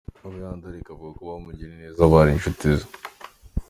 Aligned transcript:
Abo 0.23 0.35
yandarika 0.43 0.89
avuga 0.91 1.11
ko 1.17 1.21
bamugiriye 1.29 1.77
neza, 1.83 2.09
bari 2.13 2.31
inshuti 2.33 2.65
ze. 2.77 2.85